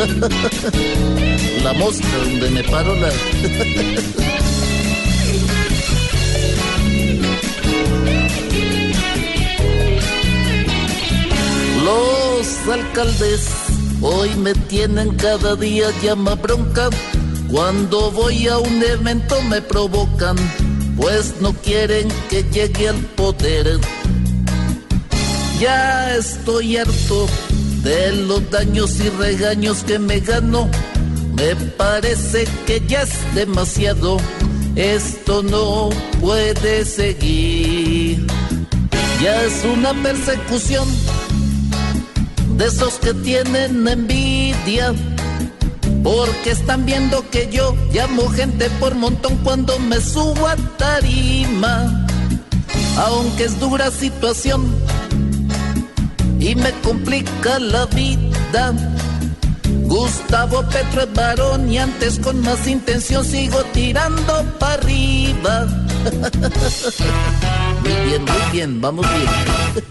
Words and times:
la 1.62 1.72
mosca 1.74 2.08
donde 2.24 2.50
me 2.50 2.64
paro 2.64 2.96
la... 2.96 3.10
Los 11.84 12.68
alcaldes 12.68 13.48
hoy 14.00 14.30
me 14.36 14.54
tienen 14.54 15.14
cada 15.16 15.54
día 15.56 15.88
llama 16.02 16.34
bronca. 16.34 16.88
Cuando 17.50 18.10
voy 18.10 18.46
a 18.48 18.56
un 18.58 18.82
evento 18.82 19.42
me 19.42 19.60
provocan, 19.60 20.36
pues 20.96 21.34
no 21.40 21.52
quieren 21.52 22.08
que 22.30 22.42
llegue 22.44 22.88
al 22.88 22.96
poder. 23.16 23.78
Ya 25.58 26.16
estoy 26.16 26.78
harto 26.78 27.26
de 27.82 28.12
los 28.12 28.50
daños 28.50 29.00
y 29.00 29.08
regaños 29.10 29.84
que 29.84 29.98
me 29.98 30.20
gano. 30.20 30.68
Me 31.34 31.56
parece 31.56 32.46
que 32.66 32.82
ya 32.86 33.02
es 33.02 33.34
demasiado. 33.34 34.18
Esto 34.76 35.42
no 35.42 35.90
puede 36.20 36.84
seguir. 36.84 38.26
Ya 39.22 39.42
es 39.42 39.64
una 39.64 39.92
persecución 40.02 40.88
de 42.56 42.66
esos 42.66 42.94
que 42.94 43.14
tienen 43.14 43.86
envidia. 43.86 44.94
Porque 46.02 46.50
están 46.50 46.86
viendo 46.86 47.28
que 47.30 47.50
yo 47.50 47.74
llamo 47.92 48.28
gente 48.30 48.70
por 48.80 48.94
montón 48.94 49.36
cuando 49.44 49.78
me 49.78 50.00
subo 50.00 50.46
a 50.46 50.56
tarima. 50.76 52.06
Aunque 52.96 53.44
es 53.44 53.58
dura 53.60 53.90
situación 53.90 54.74
y 56.40 56.54
me 56.54 56.72
complica 56.80 57.58
la 57.58 57.86
vida. 57.86 58.72
Gustavo 59.84 60.62
Petro 60.68 61.02
es 61.02 61.12
varón 61.12 61.70
y 61.70 61.78
antes 61.78 62.18
con 62.18 62.40
más 62.40 62.66
intención 62.66 63.24
sigo 63.24 63.62
tirando 63.72 64.44
para 64.58 64.74
arriba. 64.74 65.66
muy 67.82 67.94
bien, 68.06 68.24
muy 68.24 68.52
bien, 68.52 68.80
vamos 68.80 69.06
bien. 69.14 69.84